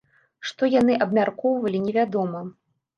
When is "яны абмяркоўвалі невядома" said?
0.79-2.47